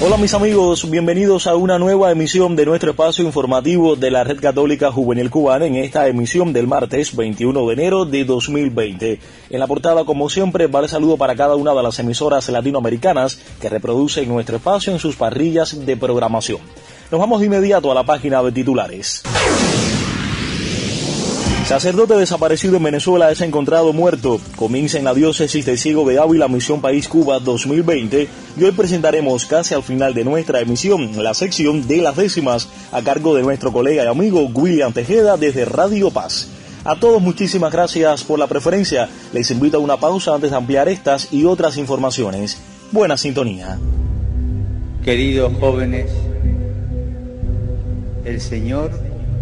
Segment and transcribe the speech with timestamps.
[0.00, 4.38] Hola mis amigos, bienvenidos a una nueva emisión de nuestro espacio informativo de la Red
[4.38, 9.18] Católica Juvenil Cubana en esta emisión del martes 21 de enero de 2020.
[9.50, 13.40] En la portada, como siempre, va el saludo para cada una de las emisoras latinoamericanas
[13.60, 16.60] que reproducen nuestro espacio en sus parrillas de programación.
[17.10, 19.24] Nos vamos de inmediato a la página de titulares.
[21.68, 24.40] Sacerdote desaparecido en Venezuela es encontrado muerto.
[24.56, 29.44] Comienza en la diócesis de Ciego de Ávila, Misión País Cuba 2020 y hoy presentaremos
[29.44, 33.70] casi al final de nuestra emisión la sección de las décimas a cargo de nuestro
[33.70, 36.48] colega y amigo William Tejeda desde Radio Paz.
[36.84, 39.10] A todos muchísimas gracias por la preferencia.
[39.34, 42.62] Les invito a una pausa antes de ampliar estas y otras informaciones.
[42.92, 43.78] Buena sintonía.
[45.04, 46.10] Queridos jóvenes,
[48.24, 48.90] el Señor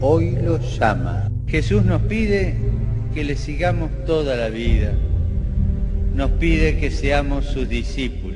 [0.00, 1.31] hoy los llama.
[1.52, 2.54] Jesús nos pide
[3.12, 4.94] que le sigamos toda la vida.
[6.14, 8.31] Nos pide que seamos sus discípulos.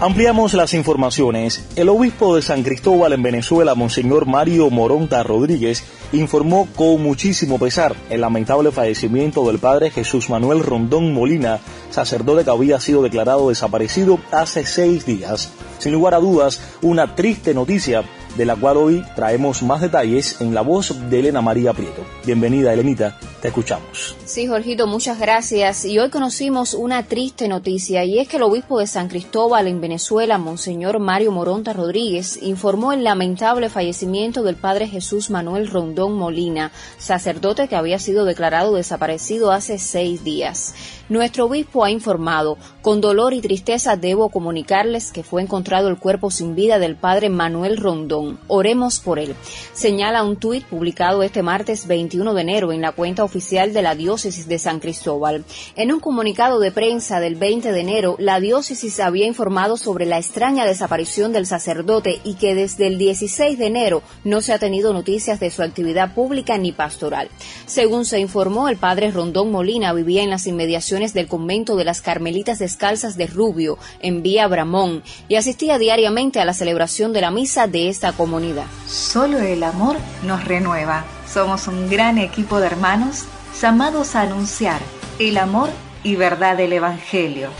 [0.00, 1.66] Ampliamos las informaciones.
[1.74, 5.82] El obispo de San Cristóbal en Venezuela, Monseñor Mario Moronta Rodríguez,
[6.12, 11.58] informó con muchísimo pesar el lamentable fallecimiento del padre Jesús Manuel Rondón Molina,
[11.90, 15.50] sacerdote que había sido declarado desaparecido hace seis días.
[15.78, 18.04] Sin lugar a dudas, una triste noticia
[18.36, 22.04] de la cual hoy traemos más detalles en la voz de Elena María Prieto.
[22.24, 24.17] Bienvenida, Elenita, te escuchamos.
[24.28, 25.86] Sí, Jorgito, muchas gracias.
[25.86, 29.80] Y hoy conocimos una triste noticia y es que el obispo de San Cristóbal en
[29.80, 36.72] Venezuela, Monseñor Mario Moronta Rodríguez, informó el lamentable fallecimiento del padre Jesús Manuel Rondón Molina,
[36.98, 40.74] sacerdote que había sido declarado desaparecido hace seis días.
[41.08, 46.30] Nuestro obispo ha informado, con dolor y tristeza debo comunicarles que fue encontrado el cuerpo
[46.30, 48.38] sin vida del padre Manuel Rondón.
[48.46, 49.34] Oremos por él.
[49.72, 53.94] Señala un tuit publicado este martes 21 de enero en la cuenta oficial de la
[54.18, 55.44] de San Cristóbal.
[55.76, 60.18] En un comunicado de prensa del 20 de enero, la diócesis había informado sobre la
[60.18, 64.92] extraña desaparición del sacerdote y que desde el 16 de enero no se ha tenido
[64.92, 67.28] noticias de su actividad pública ni pastoral.
[67.66, 72.02] Según se informó, el padre Rondón Molina vivía en las inmediaciones del convento de las
[72.02, 77.30] Carmelitas Descalzas de Rubio, en Vía Bramón, y asistía diariamente a la celebración de la
[77.30, 78.66] misa de esta comunidad.
[78.88, 81.04] Solo el amor nos renueva.
[81.32, 83.26] Somos un gran equipo de hermanos
[83.60, 84.80] llamados a anunciar
[85.18, 85.70] el amor
[86.02, 87.50] y verdad del Evangelio.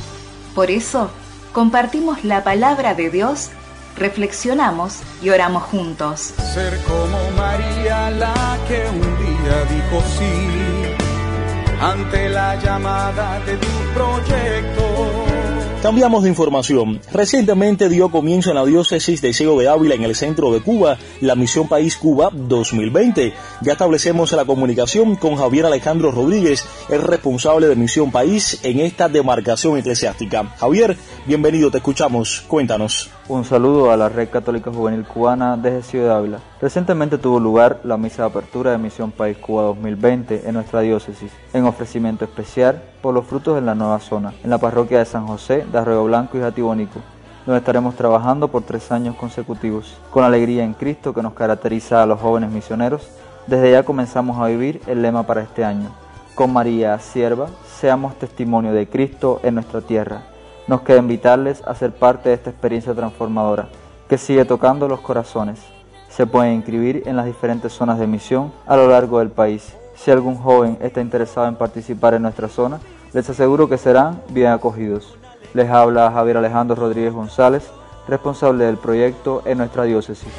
[0.55, 1.11] Por eso,
[1.53, 3.51] compartimos la palabra de Dios,
[3.97, 6.35] reflexionamos y oramos juntos.
[6.55, 10.69] Ser como María la que un día dijo sí
[11.81, 15.28] ante la llamada de tu proyecto.
[15.83, 17.01] Cambiamos de información.
[17.13, 20.99] Recientemente dio comienzo en la diócesis de Ciego de Ávila en el centro de Cuba
[21.21, 23.33] la Misión País Cuba 2020.
[23.61, 29.09] Ya establecemos la comunicación con Javier Alejandro Rodríguez, el responsable de Misión País en esta
[29.09, 30.53] demarcación eclesiástica.
[30.59, 30.97] Javier,
[31.29, 32.43] bienvenido, te escuchamos.
[32.49, 33.11] Cuéntanos.
[33.29, 36.41] Un saludo a la Red Católica Juvenil Cubana desde Ciudad Ávila.
[36.59, 41.31] Recientemente tuvo lugar la misa de apertura de Misión País Cuba 2020 en nuestra diócesis,
[41.53, 45.27] en ofrecimiento especial por los frutos en la nueva zona, en la parroquia de San
[45.27, 47.01] José de Arroyo Blanco y Jatibonico,
[47.45, 49.99] donde estaremos trabajando por tres años consecutivos.
[50.11, 53.07] Con alegría en Cristo que nos caracteriza a los jóvenes misioneros,
[53.47, 55.91] desde ya comenzamos a vivir el lema para este año.
[56.35, 60.23] Con María, sierva, seamos testimonio de Cristo en nuestra tierra
[60.69, 63.69] nos queda invitarles a ser parte de esta experiencia transformadora
[64.09, 65.61] que sigue tocando los corazones.
[66.09, 69.77] Se pueden inscribir en las diferentes zonas de misión a lo largo del país.
[69.95, 72.81] Si algún joven está interesado en participar en nuestra zona,
[73.13, 75.17] les aseguro que serán bien acogidos.
[75.55, 77.69] Les habla Javier Alejandro Rodríguez González,
[78.07, 80.33] responsable del proyecto en nuestra diócesis.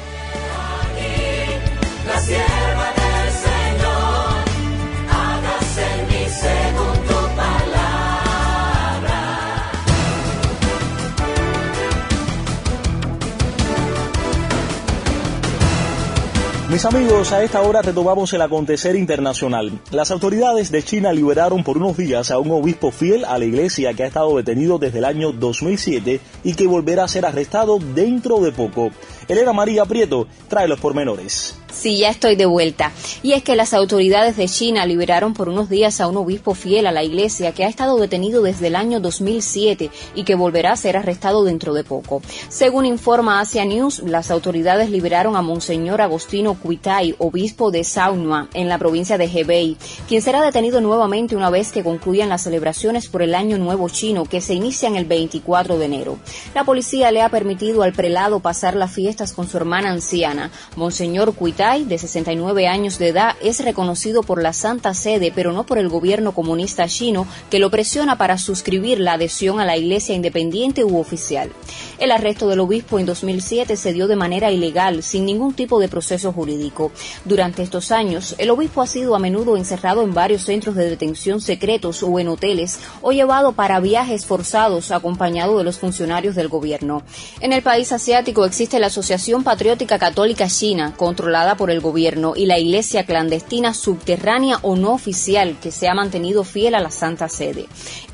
[16.80, 19.70] Mis amigos, a esta hora retomamos el acontecer internacional.
[19.90, 23.92] Las autoridades de China liberaron por unos días a un obispo fiel a la iglesia
[23.92, 28.40] que ha estado detenido desde el año 2007 y que volverá a ser arrestado dentro
[28.40, 28.88] de poco.
[29.28, 31.59] Elena María Prieto trae los pormenores.
[31.72, 32.92] Sí, ya estoy de vuelta.
[33.22, 36.86] Y es que las autoridades de China liberaron por unos días a un obispo fiel
[36.86, 40.76] a la iglesia que ha estado detenido desde el año 2007 y que volverá a
[40.76, 42.22] ser arrestado dentro de poco.
[42.48, 48.68] Según informa Asia News, las autoridades liberaron a Monseñor Agostino Kuitai, obispo de Saunua, en
[48.68, 49.76] la provincia de Hebei,
[50.08, 54.24] quien será detenido nuevamente una vez que concluyan las celebraciones por el Año Nuevo Chino
[54.24, 56.18] que se inician el 24 de enero.
[56.54, 60.50] La policía le ha permitido al prelado pasar las fiestas con su hermana anciana.
[60.76, 65.76] Monseñor De 69 años de edad, es reconocido por la Santa Sede, pero no por
[65.76, 70.84] el gobierno comunista chino, que lo presiona para suscribir la adhesión a la Iglesia independiente
[70.84, 71.52] u oficial.
[71.98, 75.88] El arresto del obispo en 2007 se dio de manera ilegal, sin ningún tipo de
[75.88, 76.92] proceso jurídico.
[77.26, 81.42] Durante estos años, el obispo ha sido a menudo encerrado en varios centros de detención
[81.42, 87.02] secretos o en hoteles, o llevado para viajes forzados acompañado de los funcionarios del gobierno.
[87.40, 92.46] En el país asiático existe la Asociación Patriótica Católica China, controlada por el gobierno y
[92.46, 97.28] la iglesia clandestina subterránea o no oficial que se ha mantenido fiel a la Santa
[97.28, 97.66] Sede.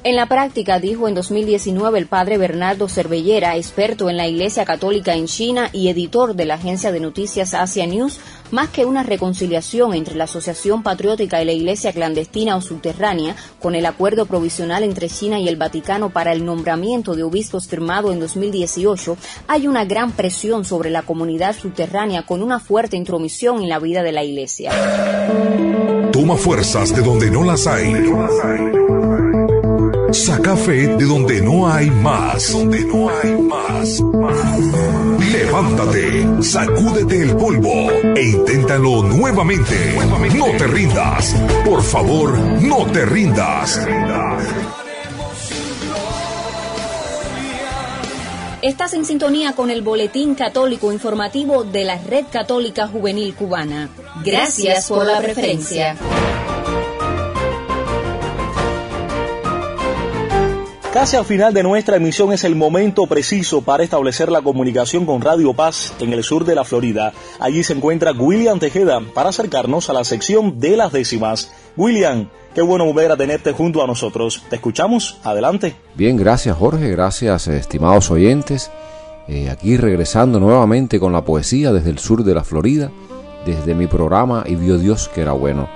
[0.05, 5.15] En la práctica, dijo en 2019 el padre Bernardo Cervellera, experto en la Iglesia Católica
[5.15, 9.95] en China y editor de la agencia de noticias Asia News, más que una reconciliación
[9.95, 15.09] entre la Asociación Patriótica y la Iglesia clandestina o subterránea, con el acuerdo provisional entre
[15.09, 19.17] China y el Vaticano para el nombramiento de obispos firmado en 2018,
[19.49, 24.03] hay una gran presión sobre la comunidad subterránea con una fuerte intromisión en la vida
[24.03, 24.73] de la Iglesia.
[26.13, 27.93] Toma fuerzas de donde no las hay.
[30.13, 32.53] Saca fe de donde no hay más.
[32.53, 34.01] Donde no hay más.
[35.33, 39.75] Levántate, sacúdete el polvo e inténtalo nuevamente.
[40.35, 41.35] No te rindas.
[41.65, 43.81] Por favor, no te rindas.
[48.63, 53.91] Estás en sintonía con el Boletín Católico Informativo de la Red Católica Juvenil Cubana.
[54.25, 55.97] Gracias por la preferencia.
[60.97, 65.21] Casi al final de nuestra emisión es el momento preciso para establecer la comunicación con
[65.21, 67.13] Radio Paz en el sur de la Florida.
[67.39, 71.53] Allí se encuentra William Tejeda para acercarnos a la sección de las décimas.
[71.77, 74.43] William, qué bueno volver a tenerte junto a nosotros.
[74.49, 75.19] ¿Te escuchamos?
[75.23, 75.77] Adelante.
[75.97, 78.71] Bien, gracias Jorge, gracias estimados oyentes.
[79.29, 82.91] Eh, aquí regresando nuevamente con la poesía desde el sur de la Florida,
[83.45, 85.69] desde mi programa Y vio Dios que era bueno.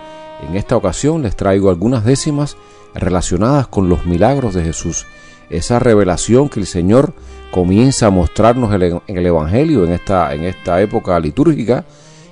[0.49, 2.57] En esta ocasión les traigo algunas décimas
[2.95, 5.07] relacionadas con los milagros de Jesús,
[5.49, 7.13] esa revelación que el Señor
[7.51, 11.85] comienza a mostrarnos en el Evangelio en esta, en esta época litúrgica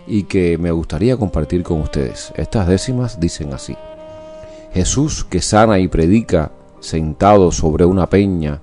[0.06, 2.32] y que me gustaría compartir con ustedes.
[2.36, 3.76] Estas décimas dicen así.
[4.72, 8.62] Jesús que sana y predica, sentado sobre una peña,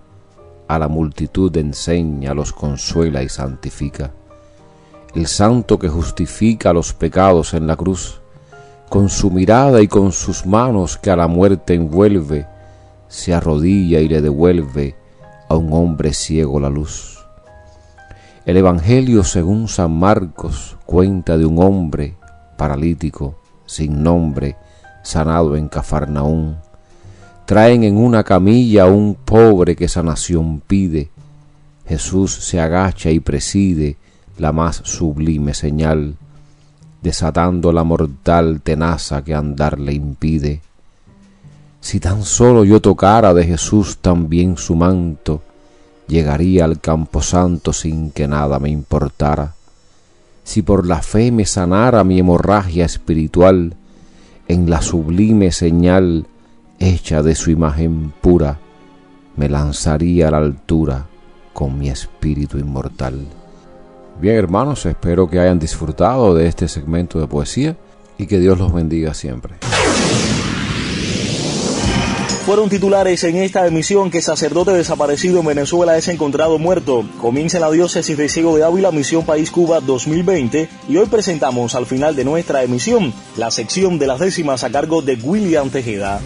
[0.67, 4.11] a la multitud enseña, los consuela y santifica.
[5.13, 8.21] El santo que justifica los pecados en la cruz,
[8.89, 12.47] con su mirada y con sus manos que a la muerte envuelve,
[13.07, 14.95] se arrodilla y le devuelve
[15.49, 17.25] a un hombre ciego la luz.
[18.45, 22.15] El Evangelio según San Marcos cuenta de un hombre
[22.57, 23.35] paralítico,
[23.65, 24.55] sin nombre,
[25.03, 26.57] sanado en Cafarnaún.
[27.45, 31.09] Traen en una camilla a un pobre que sanación pide.
[31.87, 33.97] Jesús se agacha y preside
[34.37, 36.15] la más sublime señal
[37.05, 40.61] desatando la mortal tenaza que andar le impide.
[41.79, 45.43] Si tan solo yo tocara de Jesús también su manto,
[46.07, 49.53] llegaría al camposanto sin que nada me importara.
[50.43, 53.75] Si por la fe me sanara mi hemorragia espiritual,
[54.47, 56.25] en la sublime señal
[56.79, 58.57] hecha de su imagen pura,
[59.35, 61.05] me lanzaría a la altura
[61.53, 63.27] con mi espíritu inmortal.
[64.19, 67.75] Bien hermanos, espero que hayan disfrutado de este segmento de poesía
[68.17, 69.55] y que Dios los bendiga siempre.
[72.45, 77.03] Fueron titulares en esta emisión que sacerdote desaparecido en Venezuela es encontrado muerto.
[77.19, 81.87] Comienza la diócesis de Ciego de Ávila, Misión País Cuba 2020 y hoy presentamos al
[81.87, 86.21] final de nuestra emisión la sección de las décimas a cargo de William Tejeda.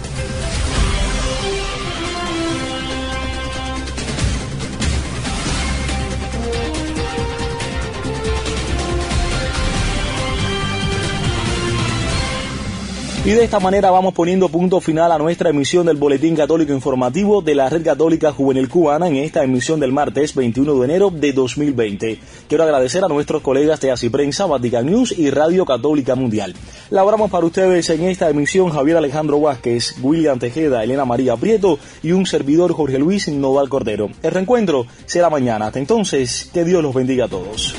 [13.26, 17.42] Y de esta manera vamos poniendo punto final a nuestra emisión del Boletín Católico Informativo
[17.42, 21.34] de la Red Católica Juvenil Cubana en esta emisión del martes 21 de enero de
[21.34, 22.18] 2020.
[22.48, 26.56] Quiero agradecer a nuestros colegas de Así Prensa, Vatican News y Radio Católica Mundial.
[26.92, 32.14] Laboramos para ustedes en esta emisión Javier Alejandro Vázquez, William Tejeda, Elena María Prieto y
[32.14, 34.10] un servidor Jorge Luis Noval Cordero.
[34.24, 35.68] El reencuentro será mañana.
[35.68, 37.76] Hasta entonces, que Dios los bendiga a todos.